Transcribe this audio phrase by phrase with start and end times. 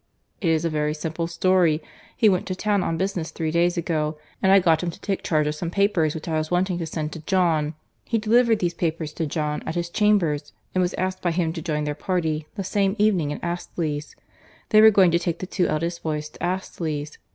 [0.41, 1.79] "It is a very simple story.
[2.17, 5.21] He went to town on business three days ago, and I got him to take
[5.21, 9.13] charge of some papers which I was wanting to send to John.—He delivered these papers
[9.13, 12.63] to John, at his chambers, and was asked by him to join their party the
[12.63, 14.15] same evening to Astley's.
[14.69, 17.19] They were going to take the two eldest boys to Astley's.